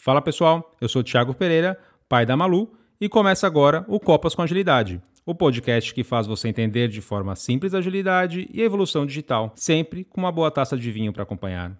[0.00, 1.76] Fala pessoal, eu sou Thiago Pereira,
[2.08, 6.46] pai da Malu, e começa agora o Copas com Agilidade, o podcast que faz você
[6.46, 10.76] entender de forma simples a agilidade e a evolução digital, sempre com uma boa taça
[10.76, 11.76] de vinho para acompanhar.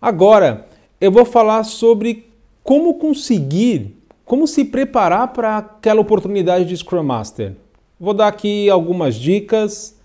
[0.00, 0.68] Agora,
[1.00, 2.32] eu vou falar sobre
[2.62, 7.65] como conseguir, como se preparar para aquela oportunidade de Scrum Master.
[7.98, 9.96] Vou dar aqui algumas dicas.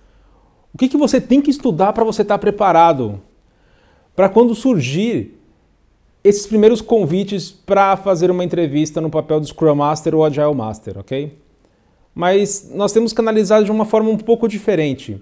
[0.73, 3.21] O que, que você tem que estudar para você estar tá preparado?
[4.15, 5.37] Para quando surgir
[6.23, 10.99] esses primeiros convites para fazer uma entrevista no papel de Scrum Master ou Agile Master,
[10.99, 11.37] ok?
[12.13, 15.21] Mas nós temos que analisar de uma forma um pouco diferente.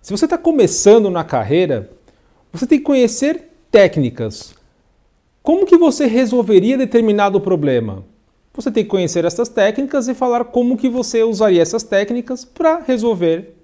[0.00, 1.90] Se você está começando na carreira,
[2.52, 4.54] você tem que conhecer técnicas.
[5.42, 8.04] Como que você resolveria determinado problema?
[8.58, 12.80] Você tem que conhecer essas técnicas e falar como que você usaria essas técnicas para
[12.80, 13.54] resolver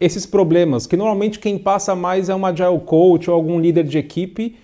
[0.00, 3.96] esses problemas, que normalmente quem passa mais é um agile coach ou algum líder de
[3.96, 4.56] equipe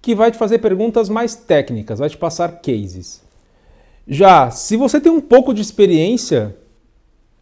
[0.00, 3.20] que vai te fazer perguntas mais técnicas, vai te passar cases.
[4.08, 6.56] Já, se você tem um pouco de experiência,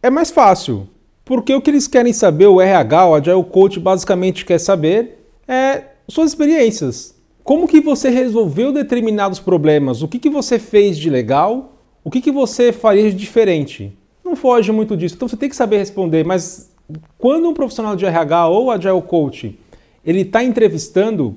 [0.03, 0.89] é mais fácil,
[1.25, 5.85] porque o que eles querem saber, o RH, o agile coach basicamente quer saber é
[6.09, 7.15] suas experiências.
[7.49, 10.03] Como que você resolveu determinados problemas?
[10.03, 11.79] O que, que você fez de legal?
[12.05, 13.91] O que, que você faria de diferente?
[14.23, 15.15] Não foge muito disso.
[15.15, 16.71] Então você tem que saber responder, mas
[17.17, 19.59] quando um profissional de RH ou Agile Coach
[20.05, 21.37] ele está entrevistando,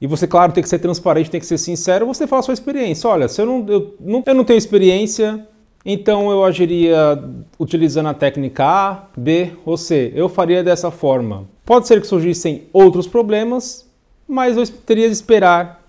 [0.00, 2.54] e você, claro, tem que ser transparente, tem que ser sincero, você fala a sua
[2.54, 3.10] experiência.
[3.10, 5.44] Olha, se eu não, eu não, eu não tenho experiência,
[5.84, 7.20] então eu agiria
[7.58, 10.12] utilizando a técnica A, B ou C.
[10.14, 11.48] Eu faria dessa forma.
[11.66, 13.90] Pode ser que surgissem outros problemas,
[14.32, 15.84] mas eu teria de esperar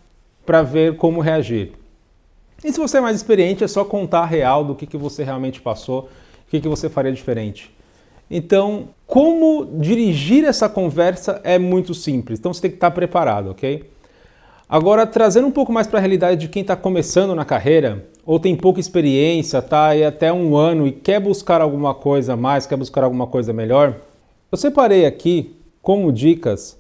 [0.45, 1.71] para ver como reagir.
[2.63, 5.23] E se você é mais experiente, é só contar a real do que, que você
[5.23, 6.09] realmente passou,
[6.47, 7.73] o que, que você faria diferente.
[8.29, 13.89] Então, como dirigir essa conversa é muito simples, então você tem que estar preparado, ok?
[14.67, 18.39] Agora, trazendo um pouco mais para a realidade de quem está começando na carreira, ou
[18.39, 22.75] tem pouca experiência, está aí até um ano e quer buscar alguma coisa mais, quer
[22.75, 24.01] buscar alguma coisa melhor,
[24.51, 26.77] eu separei aqui, como dicas,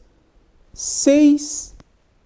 [0.73, 1.75] seis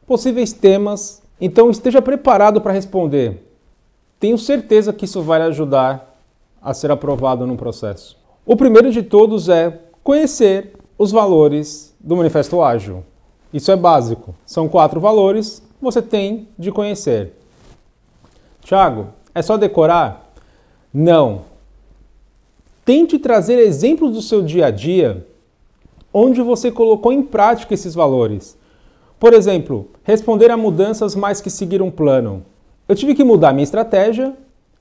[0.08, 3.44] possíveis temas, então esteja preparado para responder.
[4.20, 6.18] Tenho certeza que isso vai ajudar
[6.62, 8.18] a ser aprovado no processo.
[8.46, 13.04] O primeiro de todos é conhecer os valores do Manifesto Ágil.
[13.54, 14.34] Isso é básico.
[14.46, 17.34] São quatro valores, você tem de conhecer.
[18.62, 20.32] Tiago, é só decorar?
[20.94, 21.42] Não.
[22.84, 25.26] Tente trazer exemplos do seu dia a dia
[26.18, 28.58] onde você colocou em prática esses valores.
[29.20, 32.44] Por exemplo, responder a mudanças mais que seguir um plano.
[32.88, 34.34] Eu tive que mudar minha estratégia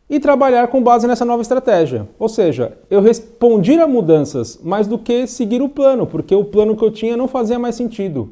[0.09, 2.09] e trabalhar com base nessa nova estratégia.
[2.19, 6.75] Ou seja, eu respondi a mudanças mais do que seguir o plano, porque o plano
[6.75, 8.31] que eu tinha não fazia mais sentido.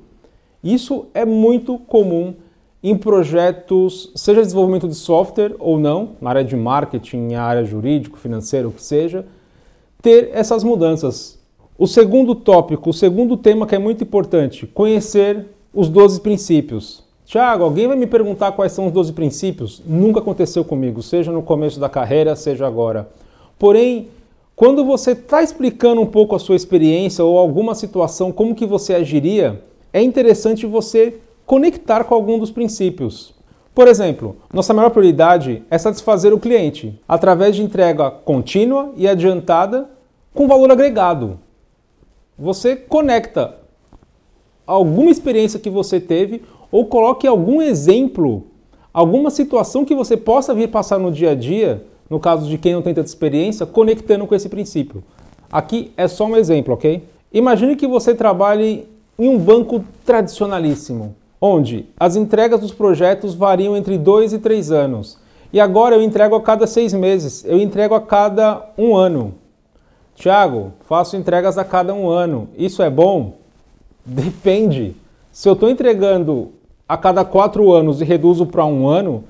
[0.63, 2.35] Isso é muito comum
[2.83, 8.19] em projetos, seja desenvolvimento de software ou não, na área de marketing, na área jurídico,
[8.19, 9.27] financeiro, o que seja,
[10.01, 11.44] ter essas mudanças.
[11.77, 17.03] O segundo tópico, o segundo tema que é muito importante, conhecer os 12 princípios.
[17.25, 19.83] Tiago, alguém vai me perguntar quais são os 12 princípios?
[19.85, 23.09] Nunca aconteceu comigo, seja no começo da carreira, seja agora.
[23.59, 24.07] Porém,
[24.55, 28.95] quando você está explicando um pouco a sua experiência ou alguma situação, como que você
[28.95, 29.61] agiria,
[29.93, 33.35] é interessante você conectar com algum dos princípios.
[33.75, 39.91] Por exemplo, nossa maior prioridade é satisfazer o cliente através de entrega contínua e adiantada
[40.33, 41.43] com valor agregado
[42.39, 43.57] você conecta
[44.67, 48.47] alguma experiência que você teve ou coloque algum exemplo,
[48.93, 52.73] alguma situação que você possa vir passar no dia a dia, no caso de quem
[52.73, 55.03] não tem tanta experiência, conectando com esse princípio.
[55.51, 57.05] Aqui é só um exemplo, ok?
[57.33, 63.97] Imagine que você trabalhe em um banco tradicionalíssimo, onde as entregas dos projetos variam entre
[63.97, 65.19] dois e três anos.
[65.53, 69.35] E agora eu entrego a cada seis meses, eu entrego a cada um ano.
[70.15, 72.49] Tiago, faço entregas a cada um ano.
[72.57, 73.35] Isso é bom?
[74.05, 74.95] Depende.
[75.33, 76.53] Se eu estou entregando
[76.89, 79.25] a cada quatro anos e reduzo para um ano,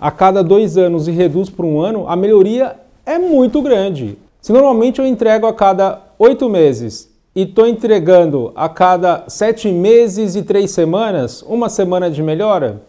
[0.00, 4.18] a cada dois anos e reduzo para um ano, a melhoria é muito grande.
[4.40, 10.36] Se normalmente eu entrego a cada oito meses e estou entregando a cada sete meses
[10.36, 12.82] e três semanas, uma semana de melhora,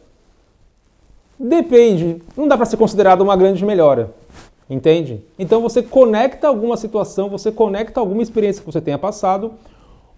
[1.39, 2.21] depende.
[2.35, 4.11] Não dá para ser considerado uma grande melhora.
[4.69, 5.23] Entende?
[5.39, 9.53] Então você conecta alguma situação, você conecta alguma experiência que você tenha passado,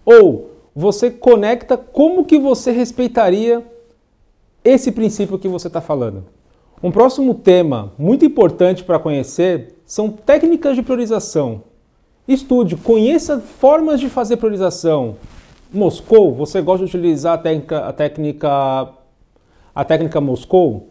[0.04, 3.64] ou você conecta como que você respeitaria
[4.64, 6.24] esse princípio que você está falando.
[6.82, 11.62] Um próximo tema muito importante para conhecer são técnicas de priorização.
[12.26, 15.16] Estude, conheça formas de fazer priorização.
[15.72, 18.88] Moscou, você gosta de utilizar a técnica, a técnica,
[19.74, 20.88] a técnica Moscou?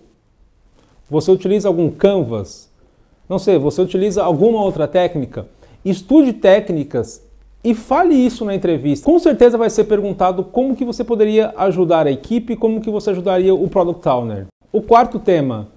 [1.10, 2.69] Você utiliza algum Canvas?
[3.30, 5.46] Não sei, você utiliza alguma outra técnica?
[5.86, 7.24] Estude técnicas
[7.64, 9.06] e fale isso na entrevista.
[9.06, 13.12] Com certeza vai ser perguntado como que você poderia ajudar a equipe, como que você
[13.12, 14.48] ajudaria o Product Owner.
[14.74, 15.68] O quarto tema,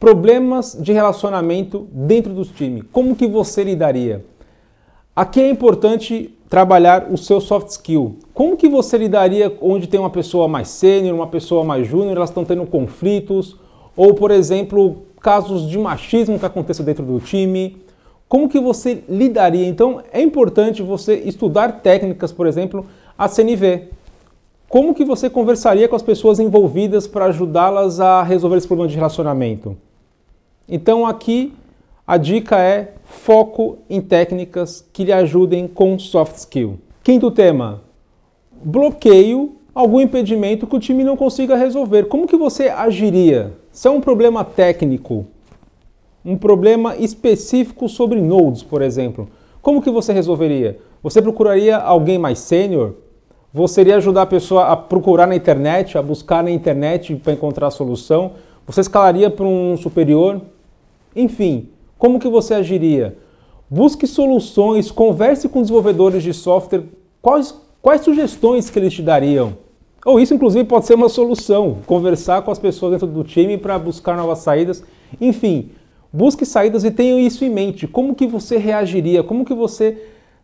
[0.00, 2.84] problemas de relacionamento dentro dos times.
[2.90, 4.24] Como que você lidaria?
[5.14, 8.16] Aqui é importante trabalhar o seu soft skill.
[8.32, 12.30] Como que você lidaria onde tem uma pessoa mais sênior, uma pessoa mais júnior, elas
[12.30, 13.56] estão tendo conflitos,
[13.94, 17.76] ou por exemplo, casos de machismo que aconteçam dentro do time?
[18.28, 19.66] Como que você lidaria?
[19.66, 22.86] Então é importante você estudar técnicas, por exemplo,
[23.16, 23.88] a CNV.
[24.68, 28.96] Como que você conversaria com as pessoas envolvidas para ajudá-las a resolver esse problema de
[28.96, 29.76] relacionamento?
[30.68, 31.54] Então aqui
[32.06, 36.78] a dica é foco em técnicas que lhe ajudem com soft skill.
[37.02, 37.82] Quinto tema:
[38.62, 42.04] bloqueio, algum impedimento que o time não consiga resolver.
[42.04, 43.52] Como que você agiria?
[43.78, 45.24] Se é um problema técnico,
[46.24, 49.28] um problema específico sobre nodes, por exemplo,
[49.62, 50.80] como que você resolveria?
[51.00, 52.94] Você procuraria alguém mais sênior?
[53.54, 57.68] Você iria ajudar a pessoa a procurar na internet, a buscar na internet para encontrar
[57.68, 58.32] a solução?
[58.66, 60.40] Você escalaria para um superior?
[61.14, 63.16] Enfim, como que você agiria?
[63.70, 66.82] Busque soluções, converse com desenvolvedores de software,
[67.22, 69.67] quais, quais sugestões que eles te dariam?
[70.08, 73.78] Ou isso, inclusive, pode ser uma solução, conversar com as pessoas dentro do time para
[73.78, 74.82] buscar novas saídas.
[75.20, 75.70] Enfim,
[76.12, 77.86] Busque saídas e tenha isso em mente.
[77.86, 79.22] Como que você reagiria?
[79.22, 79.98] Como que você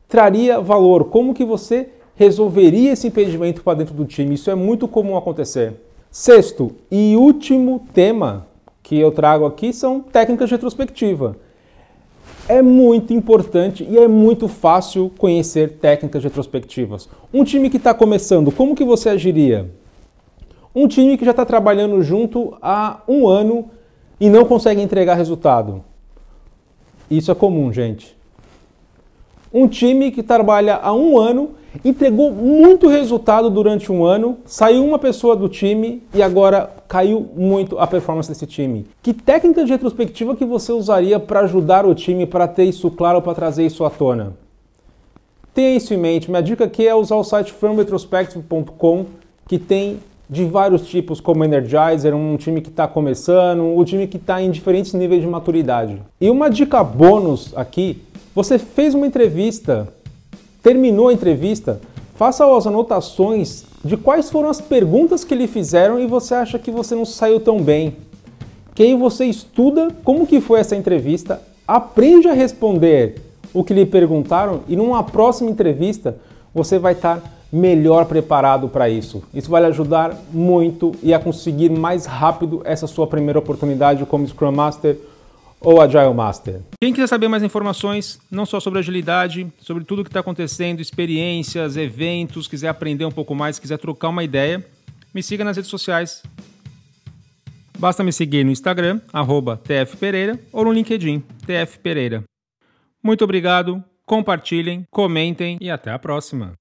[0.06, 1.06] traria valor?
[1.06, 4.34] Como que você resolveria esse impedimento para dentro do time?
[4.34, 5.72] Isso é muito comum acontecer.
[6.10, 8.46] Sexto e último tema
[8.82, 11.36] que eu trago aqui são técnicas de retrospectiva.
[12.46, 17.08] É muito importante e é muito fácil conhecer técnicas retrospectivas.
[17.32, 19.70] Um time que está começando, como que você agiria?
[20.74, 23.70] Um time que já está trabalhando junto há um ano
[24.20, 25.82] e não consegue entregar resultado.
[27.10, 28.16] Isso é comum, gente.
[29.52, 31.52] Um time que trabalha há um ano
[31.84, 37.78] entregou muito resultado durante um ano, saiu uma pessoa do time e agora caiu muito
[37.78, 38.86] a performance desse time.
[39.02, 43.22] Que técnica de retrospectiva que você usaria para ajudar o time para ter isso claro,
[43.22, 44.34] para trazer isso à tona?
[45.54, 46.28] Tenha isso em mente.
[46.28, 49.06] Minha dica aqui é usar o site firmretrospective.com
[49.46, 54.16] que tem de vários tipos, como Energizer, um time que está começando, um time que
[54.16, 56.00] está em diferentes níveis de maturidade.
[56.20, 58.02] E uma dica bônus aqui:
[58.34, 59.88] você fez uma entrevista,
[60.64, 61.78] terminou a entrevista,
[62.16, 66.70] faça as anotações de quais foram as perguntas que lhe fizeram e você acha que
[66.70, 67.98] você não saiu tão bem.
[68.74, 73.16] Que aí você estuda como que foi essa entrevista, aprende a responder
[73.52, 76.16] o que lhe perguntaram e numa próxima entrevista
[76.54, 77.22] você vai estar
[77.52, 79.22] melhor preparado para isso.
[79.34, 84.26] Isso vai lhe ajudar muito e a conseguir mais rápido essa sua primeira oportunidade como
[84.26, 84.96] Scrum Master
[85.64, 86.60] ou Agile Master.
[86.80, 90.80] Quem quiser saber mais informações, não só sobre agilidade, sobre tudo o que está acontecendo,
[90.80, 94.64] experiências, eventos, quiser aprender um pouco mais, quiser trocar uma ideia,
[95.12, 96.22] me siga nas redes sociais.
[97.78, 99.00] Basta me seguir no Instagram,
[99.64, 102.22] tfpereira, ou no LinkedIn, tfpereira.
[103.02, 106.54] Muito obrigado, compartilhem, comentem e até a próxima.